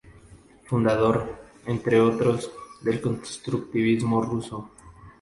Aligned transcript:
Fundador, 0.65 1.31
entre 1.67 2.01
otros, 2.01 2.51
del 2.81 2.99
constructivismo 2.99 4.19
ruso. 4.23 4.71